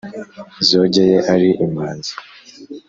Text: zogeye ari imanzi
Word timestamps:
zogeye 0.67 1.17
ari 1.33 1.49
imanzi 1.65 2.11